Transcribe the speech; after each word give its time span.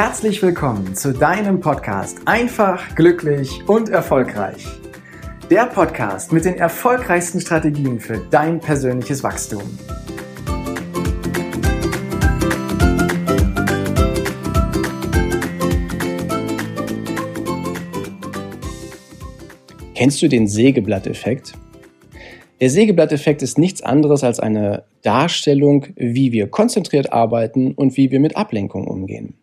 Herzlich 0.00 0.40
willkommen 0.42 0.94
zu 0.94 1.12
deinem 1.12 1.58
Podcast 1.58 2.18
Einfach, 2.24 2.94
glücklich 2.94 3.68
und 3.68 3.88
erfolgreich. 3.88 4.64
Der 5.50 5.66
Podcast 5.66 6.32
mit 6.32 6.44
den 6.44 6.54
erfolgreichsten 6.54 7.40
Strategien 7.40 7.98
für 7.98 8.18
dein 8.30 8.60
persönliches 8.60 9.24
Wachstum. 9.24 9.64
Kennst 19.96 20.22
du 20.22 20.28
den 20.28 20.46
Sägeblatteffekt? 20.46 21.54
Der 22.60 22.70
Sägeblatteffekt 22.70 23.42
ist 23.42 23.58
nichts 23.58 23.82
anderes 23.82 24.22
als 24.22 24.38
eine 24.38 24.84
Darstellung, 25.02 25.86
wie 25.96 26.30
wir 26.30 26.46
konzentriert 26.46 27.12
arbeiten 27.12 27.72
und 27.72 27.96
wie 27.96 28.12
wir 28.12 28.20
mit 28.20 28.36
Ablenkung 28.36 28.86
umgehen. 28.86 29.37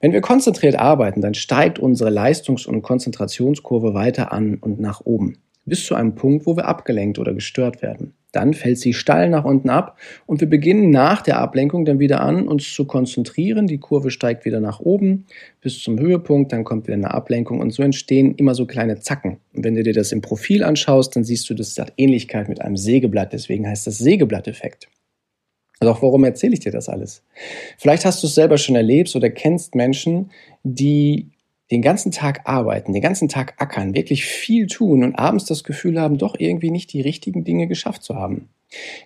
Wenn 0.00 0.12
wir 0.12 0.20
konzentriert 0.20 0.76
arbeiten, 0.76 1.20
dann 1.20 1.34
steigt 1.34 1.78
unsere 1.78 2.10
Leistungs- 2.10 2.66
und 2.66 2.82
Konzentrationskurve 2.82 3.94
weiter 3.94 4.32
an 4.32 4.56
und 4.56 4.80
nach 4.80 5.00
oben, 5.04 5.38
bis 5.64 5.86
zu 5.86 5.94
einem 5.94 6.14
Punkt, 6.14 6.46
wo 6.46 6.56
wir 6.56 6.66
abgelenkt 6.66 7.18
oder 7.18 7.32
gestört 7.34 7.82
werden. 7.82 8.14
Dann 8.32 8.54
fällt 8.54 8.78
sie 8.78 8.94
steil 8.94 9.28
nach 9.28 9.44
unten 9.44 9.68
ab 9.68 9.98
und 10.24 10.40
wir 10.40 10.48
beginnen 10.48 10.90
nach 10.90 11.20
der 11.20 11.38
Ablenkung 11.38 11.84
dann 11.84 11.98
wieder 11.98 12.22
an, 12.22 12.48
uns 12.48 12.72
zu 12.74 12.86
konzentrieren. 12.86 13.66
Die 13.66 13.78
Kurve 13.78 14.10
steigt 14.10 14.46
wieder 14.46 14.58
nach 14.58 14.80
oben 14.80 15.26
bis 15.60 15.80
zum 15.80 16.00
Höhepunkt, 16.00 16.50
dann 16.50 16.64
kommt 16.64 16.86
wieder 16.86 16.96
eine 16.96 17.12
Ablenkung 17.12 17.60
und 17.60 17.72
so 17.72 17.82
entstehen 17.82 18.34
immer 18.36 18.54
so 18.54 18.66
kleine 18.66 18.98
Zacken. 19.00 19.38
Und 19.54 19.64
wenn 19.64 19.74
du 19.74 19.82
dir 19.82 19.92
das 19.92 20.12
im 20.12 20.22
Profil 20.22 20.64
anschaust, 20.64 21.14
dann 21.14 21.24
siehst 21.24 21.48
du, 21.50 21.54
das 21.54 21.78
hat 21.78 21.92
Ähnlichkeit 21.98 22.48
mit 22.48 22.62
einem 22.62 22.76
Sägeblatt, 22.76 23.34
deswegen 23.34 23.68
heißt 23.68 23.86
das 23.86 23.98
Sägeblatteffekt. 23.98 24.88
Doch 25.86 26.02
warum 26.02 26.24
erzähle 26.24 26.54
ich 26.54 26.60
dir 26.60 26.72
das 26.72 26.88
alles? 26.88 27.22
Vielleicht 27.78 28.04
hast 28.04 28.22
du 28.22 28.26
es 28.26 28.34
selber 28.34 28.58
schon 28.58 28.76
erlebt 28.76 29.14
oder 29.16 29.30
kennst 29.30 29.74
Menschen, 29.74 30.30
die 30.62 31.30
den 31.70 31.82
ganzen 31.82 32.12
Tag 32.12 32.42
arbeiten, 32.44 32.92
den 32.92 33.02
ganzen 33.02 33.28
Tag 33.28 33.54
ackern, 33.56 33.94
wirklich 33.94 34.24
viel 34.24 34.66
tun 34.66 35.02
und 35.02 35.14
abends 35.14 35.46
das 35.46 35.64
Gefühl 35.64 36.00
haben, 36.00 36.18
doch 36.18 36.34
irgendwie 36.38 36.70
nicht 36.70 36.92
die 36.92 37.00
richtigen 37.00 37.44
Dinge 37.44 37.66
geschafft 37.66 38.02
zu 38.02 38.14
haben. 38.14 38.50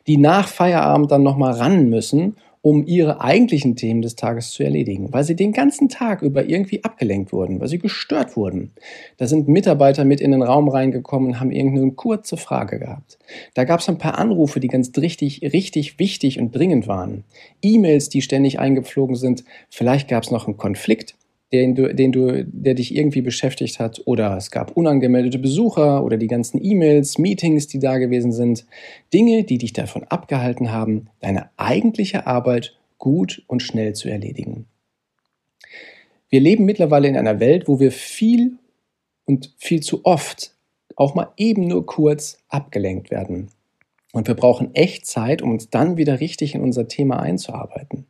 Die 0.07 0.17
nach 0.17 0.49
Feierabend 0.49 1.11
dann 1.11 1.23
nochmal 1.23 1.53
ran 1.53 1.89
müssen 1.89 2.37
um 2.67 2.85
ihre 2.85 3.21
eigentlichen 3.21 3.77
Themen 3.77 4.03
des 4.03 4.17
Tages 4.17 4.51
zu 4.51 4.65
erledigen, 4.65 5.13
weil 5.13 5.23
sie 5.23 5.37
den 5.37 5.53
ganzen 5.53 5.89
Tag 5.89 6.23
über 6.23 6.49
irgendwie 6.49 6.83
abgelenkt 6.83 7.33
wurden, 7.33 7.61
weil 7.61 7.69
sie 7.69 7.79
gestört 7.79 8.37
wurden. 8.37 8.73
Da 9.19 9.29
sind 9.29 9.47
Mitarbeiter 9.47 10.05
mit 10.05 10.21
in 10.21 10.33
den 10.33 10.43
Raum 10.43 10.69
reingekommen 10.69 11.29
und 11.29 11.39
haben 11.39 11.53
irgendeine 11.53 11.93
kurze 11.93 12.37
Frage 12.37 12.81
gehabt. 12.81 13.19
Da 13.55 13.63
gab 13.63 13.79
es 13.79 13.89
ein 13.89 13.99
paar 13.99 14.19
Anrufe, 14.19 14.59
die 14.59 14.67
ganz 14.67 14.91
richtig, 14.97 15.43
richtig 15.53 16.01
wichtig 16.01 16.41
und 16.41 16.57
dringend 16.57 16.89
waren. 16.89 17.23
E-Mails, 17.63 18.09
die 18.09 18.21
ständig 18.21 18.59
eingeflogen 18.59 19.15
sind. 19.15 19.45
Vielleicht 19.71 20.09
gab 20.09 20.25
es 20.25 20.33
noch 20.33 20.49
einen 20.49 20.57
Konflikt 20.57 21.15
den 21.53 21.75
du, 21.75 21.95
den 21.95 22.13
du, 22.13 22.45
der 22.45 22.75
dich 22.75 22.95
irgendwie 22.95 23.23
beschäftigt 23.23 23.79
hat, 23.79 24.03
oder 24.05 24.37
es 24.37 24.51
gab 24.51 24.77
unangemeldete 24.77 25.39
Besucher 25.39 26.03
oder 26.03 26.17
die 26.17 26.27
ganzen 26.27 26.63
E-Mails, 26.63 27.19
Meetings, 27.19 27.69
die 27.69 27.79
da 27.79 27.99
gewesen 27.99 28.33
sind, 28.33 28.67
Dinge, 29.13 29.45
die 29.45 29.59
dich 29.59 29.73
davon 29.73 30.05
abgehalten 30.05 30.73
haben, 30.73 31.09
deine 31.21 31.51
eigentliche 31.57 32.27
Arbeit 32.27 32.77
gut 32.99 33.45
und 33.47 33.63
schnell 33.63 33.95
zu 33.95 34.09
erledigen. 34.09 34.67
Wir 36.29 36.41
leben 36.41 36.65
mittlerweile 36.65 37.09
in 37.09 37.17
einer 37.17 37.39
Welt, 37.39 37.69
wo 37.69 37.79
wir 37.79 37.93
viel 37.93 38.59
und 39.25 39.55
viel 39.57 39.81
zu 39.81 40.05
oft 40.05 40.53
auch 40.97 41.15
mal 41.15 41.33
eben 41.37 41.69
nur 41.69 41.87
kurz 41.87 42.39
abgelenkt 42.49 43.11
werden. 43.11 43.49
Und 44.13 44.27
wir 44.27 44.35
brauchen 44.35 44.75
echt 44.75 45.07
Zeit, 45.07 45.43
um 45.43 45.51
uns 45.51 45.71
dann 45.71 45.97
wieder 45.97 46.21
richtig 46.21 46.55
in 46.55 46.63
unser 46.63 46.89
Thema 46.89 47.21
einzuarbeiten. 47.21 48.07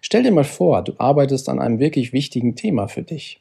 Stell 0.00 0.22
dir 0.22 0.32
mal 0.32 0.44
vor, 0.44 0.82
du 0.82 0.92
arbeitest 0.98 1.48
an 1.48 1.60
einem 1.60 1.78
wirklich 1.78 2.12
wichtigen 2.12 2.54
Thema 2.56 2.88
für 2.88 3.02
dich. 3.02 3.40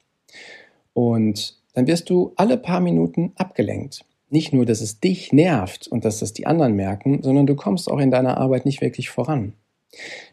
Und 0.94 1.58
dann 1.74 1.88
wirst 1.88 2.10
du 2.10 2.34
alle 2.36 2.58
paar 2.58 2.80
Minuten 2.80 3.34
abgelenkt. 3.36 4.04
Nicht 4.30 4.52
nur, 4.52 4.66
dass 4.66 4.82
es 4.82 5.00
dich 5.00 5.32
nervt 5.32 5.88
und 5.88 6.04
dass 6.04 6.20
das 6.20 6.34
die 6.34 6.48
anderen 6.48 6.74
merken, 6.74 7.22
sondern 7.24 7.48
du 7.48 7.56
kommst 7.56 7.90
auch 7.90 8.00
in 8.00 8.12
deiner 8.12 8.38
Arbeit 8.38 8.66
nicht 8.66 8.82
wirklich 8.82 9.10
voran. 9.10 9.54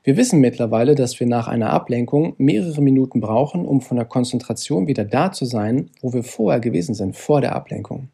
Wir 0.02 0.16
wissen 0.16 0.40
mittlerweile, 0.40 0.94
dass 0.94 1.18
wir 1.20 1.26
nach 1.26 1.48
einer 1.48 1.70
Ablenkung 1.70 2.34
mehrere 2.38 2.82
Minuten 2.82 3.20
brauchen, 3.20 3.64
um 3.64 3.80
von 3.80 3.96
der 3.96 4.06
Konzentration 4.06 4.88
wieder 4.88 5.04
da 5.04 5.32
zu 5.32 5.44
sein, 5.44 5.90
wo 6.00 6.12
wir 6.12 6.24
vorher 6.24 6.60
gewesen 6.60 6.94
sind, 6.94 7.14
vor 7.16 7.40
der 7.40 7.54
Ablenkung. 7.54 8.08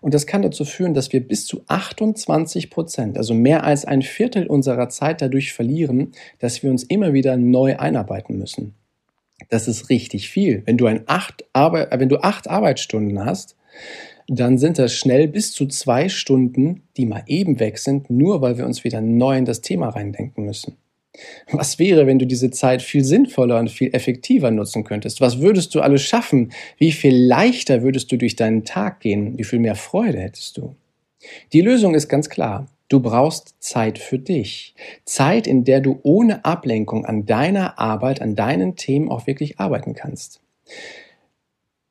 Und 0.00 0.14
das 0.14 0.26
kann 0.26 0.42
dazu 0.42 0.64
führen, 0.64 0.94
dass 0.94 1.12
wir 1.12 1.26
bis 1.26 1.46
zu 1.46 1.62
28 1.66 2.70
Prozent, 2.70 3.16
also 3.16 3.34
mehr 3.34 3.64
als 3.64 3.84
ein 3.84 4.02
Viertel 4.02 4.46
unserer 4.46 4.88
Zeit 4.88 5.22
dadurch 5.22 5.52
verlieren, 5.52 6.12
dass 6.38 6.62
wir 6.62 6.70
uns 6.70 6.82
immer 6.82 7.12
wieder 7.12 7.36
neu 7.36 7.76
einarbeiten 7.76 8.38
müssen. 8.38 8.74
Das 9.48 9.68
ist 9.68 9.90
richtig 9.90 10.28
viel. 10.28 10.62
Wenn 10.66 10.76
du, 10.76 10.86
ein 10.86 11.02
acht, 11.06 11.44
Arbeit, 11.52 11.88
wenn 11.98 12.08
du 12.08 12.18
acht 12.18 12.48
Arbeitsstunden 12.48 13.24
hast, 13.24 13.56
dann 14.28 14.58
sind 14.58 14.78
das 14.78 14.94
schnell 14.94 15.28
bis 15.28 15.52
zu 15.52 15.66
zwei 15.66 16.08
Stunden, 16.08 16.82
die 16.96 17.06
mal 17.06 17.24
eben 17.26 17.60
weg 17.60 17.78
sind, 17.78 18.08
nur 18.10 18.40
weil 18.40 18.56
wir 18.56 18.64
uns 18.64 18.84
wieder 18.84 19.00
neu 19.00 19.36
in 19.36 19.44
das 19.44 19.60
Thema 19.60 19.90
reindenken 19.90 20.44
müssen. 20.44 20.76
Was 21.50 21.78
wäre, 21.78 22.06
wenn 22.06 22.18
du 22.18 22.26
diese 22.26 22.50
Zeit 22.50 22.82
viel 22.82 23.04
sinnvoller 23.04 23.58
und 23.58 23.70
viel 23.70 23.94
effektiver 23.94 24.50
nutzen 24.50 24.84
könntest? 24.84 25.20
Was 25.20 25.40
würdest 25.40 25.74
du 25.74 25.80
alles 25.80 26.02
schaffen? 26.02 26.52
Wie 26.78 26.92
viel 26.92 27.16
leichter 27.16 27.82
würdest 27.82 28.10
du 28.10 28.16
durch 28.16 28.36
deinen 28.36 28.64
Tag 28.64 29.00
gehen? 29.00 29.38
Wie 29.38 29.44
viel 29.44 29.60
mehr 29.60 29.76
Freude 29.76 30.18
hättest 30.18 30.56
du? 30.56 30.74
Die 31.52 31.60
Lösung 31.60 31.94
ist 31.94 32.08
ganz 32.08 32.28
klar. 32.28 32.66
Du 32.88 33.00
brauchst 33.00 33.54
Zeit 33.60 33.98
für 33.98 34.18
dich. 34.18 34.74
Zeit, 35.04 35.46
in 35.46 35.64
der 35.64 35.80
du 35.80 36.00
ohne 36.02 36.44
Ablenkung 36.44 37.06
an 37.06 37.26
deiner 37.26 37.78
Arbeit, 37.78 38.20
an 38.20 38.34
deinen 38.34 38.76
Themen 38.76 39.10
auch 39.10 39.26
wirklich 39.26 39.58
arbeiten 39.58 39.94
kannst. 39.94 40.40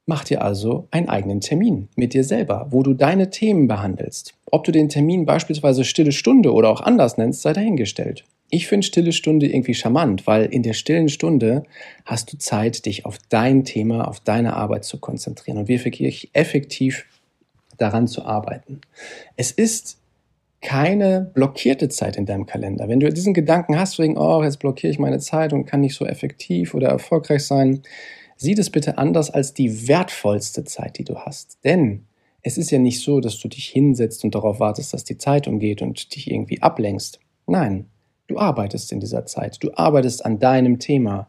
Mach 0.06 0.26
dir 0.26 0.42
also 0.42 0.88
einen 0.92 1.08
eigenen 1.08 1.40
Termin 1.40 1.88
mit 1.96 2.14
dir 2.14 2.26
selber, 2.26 2.68
wo 2.70 2.84
du 2.84 2.94
deine 2.94 3.30
Themen 3.30 3.68
behandelst. 3.68 4.34
Ob 4.52 4.66
du 4.66 4.72
den 4.72 4.90
Termin 4.90 5.26
beispielsweise 5.26 5.86
Stille 5.86 6.12
Stunde 6.12 6.54
oder 6.54 6.70
auch 6.70 6.82
anders 6.82 7.18
nennst, 7.18 7.42
sei 7.42 7.54
dahingestellt. 7.54 8.26
Ich 8.54 8.68
finde 8.68 8.86
Stille 8.86 9.14
Stunde 9.14 9.48
irgendwie 9.48 9.74
charmant, 9.74 10.28
weil 10.28 10.46
in 10.46 10.62
der 10.62 10.74
stillen 10.74 11.10
Stunde 11.10 11.64
hast 12.06 12.32
du 12.32 12.38
Zeit, 12.38 12.86
dich 12.86 13.04
auf 13.04 13.18
dein 13.30 13.66
Thema, 13.66 14.08
auf 14.08 14.20
deine 14.20 14.56
Arbeit 14.56 14.86
zu 14.86 15.00
konzentrieren 15.00 15.58
und 15.58 15.68
wirklich 15.68 16.30
effektiv 16.34 17.08
daran 17.80 18.08
zu 18.08 18.24
arbeiten. 18.24 18.82
Es 19.38 19.50
ist 19.50 19.98
keine 20.62 21.32
blockierte 21.34 21.90
Zeit 21.90 22.16
in 22.16 22.28
deinem 22.28 22.46
Kalender. 22.46 22.88
Wenn 22.88 23.00
du 23.00 23.12
diesen 23.12 23.34
Gedanken 23.34 23.80
hast, 23.80 23.98
wegen, 23.98 24.20
oh, 24.20 24.44
jetzt 24.44 24.60
blockiere 24.60 24.92
ich 24.92 25.00
meine 25.00 25.18
Zeit 25.18 25.52
und 25.52 25.66
kann 25.66 25.82
nicht 25.82 25.96
so 25.96 26.06
effektiv 26.06 26.76
oder 26.76 26.90
erfolgreich 26.90 27.48
sein, 27.48 27.82
sieh 28.38 28.54
das 28.54 28.70
bitte 28.70 29.00
anders 29.00 29.32
als 29.32 29.56
die 29.56 29.88
wertvollste 29.88 30.64
Zeit, 30.64 31.00
die 31.00 31.06
du 31.06 31.18
hast. 31.18 31.58
Denn 31.64 32.06
es 32.44 32.60
ist 32.60 32.70
ja 32.70 32.78
nicht 32.78 33.02
so, 33.02 33.20
dass 33.20 33.40
du 33.40 33.48
dich 33.48 33.66
hinsetzt 33.66 34.24
und 34.24 34.36
darauf 34.36 34.60
wartest, 34.60 34.94
dass 34.94 35.06
die 35.06 35.18
Zeit 35.18 35.48
umgeht 35.48 35.82
und 35.82 36.14
dich 36.14 36.30
irgendwie 36.30 36.62
ablenkst. 36.62 37.20
Nein, 37.48 37.88
Du 38.28 38.38
arbeitest 38.38 38.92
in 38.92 39.00
dieser 39.00 39.26
Zeit. 39.26 39.62
Du 39.62 39.72
arbeitest 39.74 40.26
an 40.26 40.40
deinem 40.40 40.80
Thema. 40.80 41.28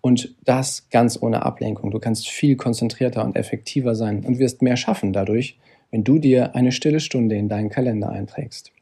Und 0.00 0.34
das 0.44 0.88
ganz 0.90 1.20
ohne 1.20 1.44
Ablenkung. 1.44 1.90
Du 1.90 1.98
kannst 1.98 2.28
viel 2.28 2.56
konzentrierter 2.56 3.24
und 3.24 3.36
effektiver 3.36 3.94
sein 3.94 4.24
und 4.24 4.38
wirst 4.38 4.62
mehr 4.62 4.76
schaffen 4.76 5.12
dadurch, 5.12 5.58
wenn 5.90 6.04
du 6.04 6.18
dir 6.18 6.54
eine 6.54 6.72
stille 6.72 7.00
Stunde 7.00 7.36
in 7.36 7.48
deinen 7.48 7.70
Kalender 7.70 8.10
einträgst. 8.10 8.72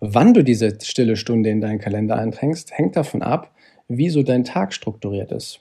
Wann 0.00 0.34
du 0.34 0.42
diese 0.42 0.76
stille 0.82 1.16
Stunde 1.16 1.50
in 1.50 1.60
deinen 1.60 1.78
Kalender 1.78 2.16
einträgst, 2.16 2.76
hängt 2.76 2.96
davon 2.96 3.22
ab, 3.22 3.52
wie 3.86 4.10
so 4.10 4.22
dein 4.22 4.44
Tag 4.44 4.72
strukturiert 4.72 5.30
ist. 5.30 5.60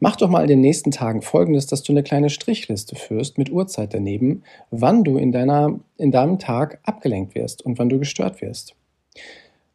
Mach 0.00 0.16
doch 0.16 0.28
mal 0.28 0.42
in 0.42 0.48
den 0.48 0.60
nächsten 0.60 0.90
Tagen 0.90 1.22
folgendes, 1.22 1.66
dass 1.66 1.82
du 1.82 1.92
eine 1.92 2.02
kleine 2.02 2.28
Strichliste 2.28 2.96
führst 2.96 3.38
mit 3.38 3.50
Uhrzeit 3.50 3.94
daneben, 3.94 4.42
wann 4.70 5.04
du 5.04 5.16
in, 5.16 5.30
deiner, 5.30 5.78
in 5.96 6.10
deinem 6.10 6.38
Tag 6.38 6.80
abgelenkt 6.82 7.34
wirst 7.34 7.62
und 7.64 7.78
wann 7.78 7.88
du 7.88 7.98
gestört 7.98 8.42
wirst. 8.42 8.74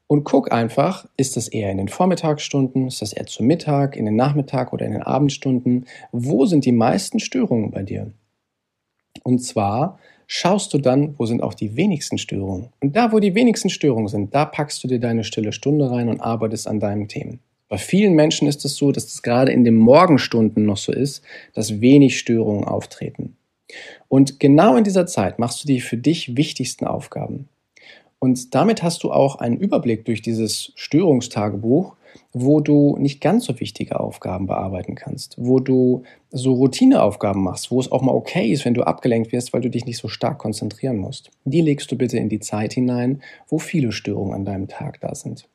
Und 0.07 0.23
guck 0.23 0.51
einfach, 0.51 1.07
ist 1.17 1.35
das 1.35 1.47
eher 1.47 1.71
in 1.71 1.77
den 1.77 1.87
Vormittagsstunden, 1.87 2.87
ist 2.87 3.01
das 3.01 3.13
eher 3.13 3.25
zu 3.25 3.43
Mittag, 3.43 3.95
in 3.95 4.05
den 4.05 4.15
Nachmittag 4.15 4.71
oder 4.71 4.85
in 4.85 4.91
den 4.91 5.01
Abendstunden? 5.01 5.85
Wo 6.11 6.45
sind 6.45 6.65
die 6.65 6.71
meisten 6.71 7.19
Störungen 7.19 7.71
bei 7.71 7.81
dir? 7.81 8.11
Und 9.23 9.39
zwar 9.39 9.97
schaust 10.27 10.73
du 10.73 10.77
dann, 10.77 11.15
wo 11.17 11.25
sind 11.25 11.41
auch 11.41 11.53
die 11.53 11.75
wenigsten 11.75 12.17
Störungen. 12.17 12.69
Und 12.81 12.95
da, 12.95 13.11
wo 13.11 13.19
die 13.19 13.35
wenigsten 13.35 13.69
Störungen 13.69 14.07
sind, 14.07 14.33
da 14.33 14.45
packst 14.45 14.83
du 14.83 14.87
dir 14.87 14.99
deine 14.99 15.23
stille 15.23 15.51
Stunde 15.51 15.89
rein 15.89 16.09
und 16.09 16.21
arbeitest 16.21 16.67
an 16.67 16.79
deinem 16.79 17.07
Themen. 17.07 17.39
Bei 17.67 17.77
vielen 17.77 18.13
Menschen 18.13 18.47
ist 18.47 18.63
es 18.63 18.75
so, 18.75 18.91
dass 18.91 19.05
es 19.05 19.23
gerade 19.23 19.51
in 19.51 19.63
den 19.63 19.75
Morgenstunden 19.75 20.65
noch 20.65 20.77
so 20.77 20.91
ist, 20.91 21.23
dass 21.53 21.81
wenig 21.81 22.19
Störungen 22.19 22.63
auftreten. 22.63 23.37
Und 24.07 24.39
genau 24.39 24.75
in 24.75 24.83
dieser 24.83 25.07
Zeit 25.07 25.39
machst 25.39 25.63
du 25.63 25.67
die 25.67 25.81
für 25.81 25.97
dich 25.97 26.37
wichtigsten 26.37 26.85
Aufgaben. 26.85 27.49
Und 28.19 28.55
damit 28.55 28.81
hast 28.81 29.03
du 29.03 29.11
auch 29.11 29.35
einen 29.35 29.57
Überblick 29.57 30.05
durch 30.05 30.21
dieses 30.21 30.71
Störungstagebuch, 30.75 31.95
wo 32.33 32.59
du 32.59 32.97
nicht 32.97 33.21
ganz 33.21 33.45
so 33.45 33.59
wichtige 33.59 33.99
Aufgaben 33.99 34.47
bearbeiten 34.47 34.95
kannst, 34.95 35.35
wo 35.37 35.59
du 35.59 36.03
so 36.31 36.53
Routineaufgaben 36.53 37.43
machst, 37.43 37.71
wo 37.71 37.79
es 37.79 37.91
auch 37.91 38.01
mal 38.01 38.13
okay 38.13 38.51
ist, 38.51 38.65
wenn 38.65 38.73
du 38.73 38.83
abgelenkt 38.83 39.31
wirst, 39.31 39.53
weil 39.53 39.61
du 39.61 39.69
dich 39.69 39.85
nicht 39.85 39.97
so 39.97 40.07
stark 40.07 40.37
konzentrieren 40.37 40.97
musst. 40.97 41.31
Die 41.43 41.61
legst 41.61 41.91
du 41.91 41.97
bitte 41.97 42.17
in 42.17 42.29
die 42.29 42.39
Zeit 42.39 42.73
hinein, 42.73 43.21
wo 43.47 43.59
viele 43.59 43.91
Störungen 43.91 44.33
an 44.33 44.45
deinem 44.45 44.67
Tag 44.67 45.01
da 45.01 45.13
sind. 45.13 45.47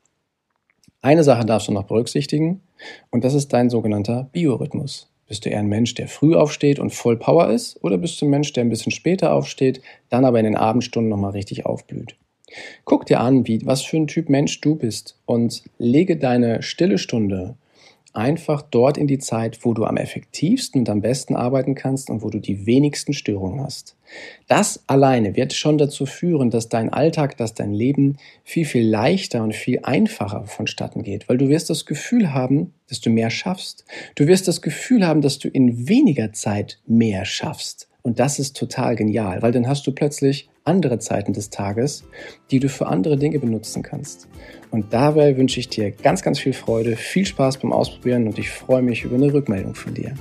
Eine 1.01 1.23
Sache 1.23 1.45
darfst 1.45 1.67
du 1.67 1.71
noch 1.71 1.83
berücksichtigen 1.83 2.61
und 3.09 3.23
das 3.23 3.33
ist 3.33 3.53
dein 3.53 3.69
sogenannter 3.69 4.29
Biorhythmus. 4.31 5.07
Bist 5.27 5.45
du 5.45 5.49
eher 5.49 5.59
ein 5.59 5.67
Mensch, 5.67 5.95
der 5.95 6.07
früh 6.07 6.35
aufsteht 6.35 6.77
und 6.77 6.93
voll 6.93 7.17
Power 7.17 7.49
ist 7.49 7.83
oder 7.83 7.97
bist 7.97 8.21
du 8.21 8.25
ein 8.25 8.29
Mensch, 8.31 8.53
der 8.53 8.63
ein 8.63 8.69
bisschen 8.69 8.91
später 8.91 9.33
aufsteht, 9.33 9.81
dann 10.09 10.25
aber 10.25 10.39
in 10.39 10.45
den 10.45 10.57
Abendstunden 10.57 11.09
nochmal 11.09 11.31
richtig 11.31 11.65
aufblüht? 11.65 12.17
Guck 12.85 13.05
dir 13.05 13.19
an, 13.19 13.47
wie, 13.47 13.65
was 13.65 13.81
für 13.81 13.97
ein 13.97 14.07
Typ 14.07 14.29
Mensch 14.29 14.61
du 14.61 14.75
bist 14.75 15.17
und 15.25 15.63
lege 15.77 16.17
deine 16.17 16.61
stille 16.61 16.97
Stunde 16.97 17.55
einfach 18.13 18.61
dort 18.61 18.97
in 18.97 19.07
die 19.07 19.19
Zeit, 19.19 19.59
wo 19.63 19.73
du 19.73 19.85
am 19.85 19.97
effektivsten 19.97 20.81
und 20.81 20.89
am 20.89 21.01
besten 21.01 21.35
arbeiten 21.35 21.75
kannst 21.75 22.09
und 22.09 22.21
wo 22.21 22.29
du 22.29 22.39
die 22.39 22.65
wenigsten 22.65 23.13
Störungen 23.13 23.61
hast. 23.61 23.95
Das 24.47 24.83
alleine 24.87 25.35
wird 25.35 25.53
schon 25.53 25.77
dazu 25.77 26.05
führen, 26.05 26.49
dass 26.49 26.67
dein 26.67 26.91
Alltag, 26.91 27.37
dass 27.37 27.53
dein 27.53 27.73
Leben 27.73 28.17
viel, 28.43 28.65
viel 28.65 28.87
leichter 28.87 29.43
und 29.43 29.55
viel 29.55 29.79
einfacher 29.83 30.43
vonstatten 30.45 31.03
geht, 31.03 31.29
weil 31.29 31.37
du 31.37 31.47
wirst 31.47 31.69
das 31.69 31.85
Gefühl 31.85 32.33
haben, 32.33 32.73
dass 32.89 32.99
du 32.99 33.09
mehr 33.09 33.29
schaffst. 33.29 33.85
Du 34.15 34.27
wirst 34.27 34.47
das 34.47 34.61
Gefühl 34.61 35.07
haben, 35.07 35.21
dass 35.21 35.39
du 35.39 35.47
in 35.47 35.87
weniger 35.87 36.33
Zeit 36.33 36.79
mehr 36.85 37.23
schaffst. 37.25 37.87
Und 38.03 38.19
das 38.19 38.39
ist 38.39 38.57
total 38.57 38.95
genial, 38.95 39.41
weil 39.41 39.51
dann 39.51 39.67
hast 39.67 39.85
du 39.85 39.91
plötzlich 39.91 40.49
andere 40.63 40.99
Zeiten 40.99 41.33
des 41.33 41.49
Tages, 41.49 42.03
die 42.49 42.59
du 42.59 42.69
für 42.69 42.87
andere 42.87 43.17
Dinge 43.17 43.39
benutzen 43.39 43.83
kannst. 43.83 44.27
Und 44.71 44.93
dabei 44.93 45.37
wünsche 45.37 45.59
ich 45.59 45.69
dir 45.69 45.91
ganz, 45.91 46.21
ganz 46.21 46.39
viel 46.39 46.53
Freude, 46.53 46.95
viel 46.95 47.25
Spaß 47.25 47.57
beim 47.57 47.73
Ausprobieren 47.73 48.27
und 48.27 48.39
ich 48.39 48.49
freue 48.49 48.81
mich 48.81 49.03
über 49.03 49.15
eine 49.15 49.31
Rückmeldung 49.31 49.75
von 49.75 49.93
dir. 49.93 50.13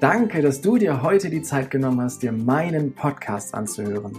Danke, 0.00 0.42
dass 0.42 0.60
du 0.60 0.78
dir 0.78 1.02
heute 1.02 1.30
die 1.30 1.42
Zeit 1.42 1.70
genommen 1.70 2.00
hast, 2.00 2.22
dir 2.22 2.32
meinen 2.32 2.92
Podcast 2.92 3.54
anzuhören. 3.54 4.18